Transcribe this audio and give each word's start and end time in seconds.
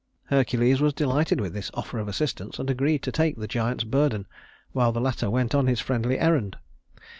Hercules 0.33 0.81
was 0.81 0.95
delighted 0.95 1.39
with 1.39 1.53
this 1.53 1.69
offer 1.75 1.99
of 1.99 2.07
assistance, 2.07 2.57
and 2.57 2.71
agreed 2.71 3.03
to 3.03 3.11
take 3.11 3.37
the 3.37 3.47
giant's 3.47 3.83
burden 3.83 4.25
while 4.71 4.91
the 4.91 4.99
latter 4.99 5.29
went 5.29 5.53
on 5.53 5.67
his 5.67 5.79
friendly 5.79 6.17
errand. 6.19 6.57